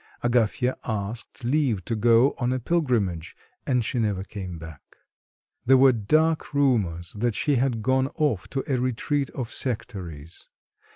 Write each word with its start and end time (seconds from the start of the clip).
Agafya 0.23 0.73
asked 0.83 1.43
leave 1.43 1.85
to 1.85 1.95
go 1.95 2.33
on 2.39 2.51
a 2.51 2.59
pilgrimage 2.59 3.35
and 3.67 3.85
she 3.85 3.99
never 3.99 4.23
came 4.23 4.57
back. 4.57 4.81
There 5.67 5.77
were 5.77 5.91
dark 5.93 6.55
rumours 6.55 7.13
that 7.13 7.35
she 7.35 7.57
had 7.57 7.83
gone 7.83 8.07
off 8.15 8.47
to 8.49 8.63
a 8.67 8.79
retreat 8.81 9.29
of 9.29 9.51
sectaries. 9.51 10.47